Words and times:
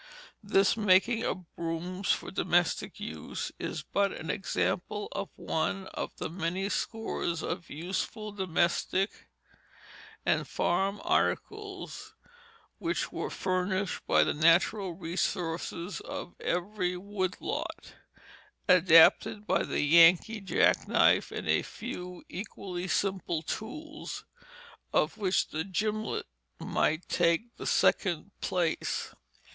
This 0.41 0.75
making 0.75 1.21
of 1.23 1.55
brooms 1.55 2.11
for 2.11 2.31
domestic 2.31 2.99
use 2.99 3.51
is 3.59 3.83
but 3.83 4.11
an 4.11 4.31
example 4.31 5.09
of 5.11 5.29
one 5.35 5.85
of 5.89 6.15
the 6.15 6.27
many 6.27 6.69
score 6.69 7.21
of 7.23 7.69
useful 7.69 8.31
domestic 8.31 9.27
and 10.25 10.47
farm 10.47 10.99
articles 11.03 12.15
which 12.79 13.11
were 13.11 13.29
furnished 13.29 14.03
by 14.07 14.23
the 14.23 14.33
natural 14.33 14.93
resources 14.93 15.99
of 16.01 16.33
every 16.39 16.97
wood 16.97 17.35
lot, 17.39 17.93
adapted 18.67 19.45
by 19.45 19.61
the 19.61 19.81
Yankee 19.81 20.41
jack 20.41 20.87
knife 20.87 21.31
and 21.31 21.47
a 21.47 21.61
few 21.61 22.23
equally 22.27 22.87
simple 22.87 23.43
tools, 23.43 24.25
of 24.91 25.19
which 25.19 25.49
the 25.49 25.63
gimlet 25.63 26.25
might 26.57 27.07
take 27.07 27.55
the 27.57 27.67
second 27.67 28.31
place. 28.41 29.13